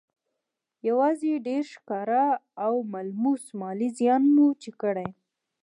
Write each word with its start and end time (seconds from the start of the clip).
يوازې 0.87 1.31
ډېر 1.47 1.63
ښکاره 1.73 2.25
او 2.65 2.73
ملموس 2.93 3.43
مالي 3.59 3.89
زيان 3.97 4.23
مو 4.35 4.47
چې 4.61 4.71
کړی 4.81 5.09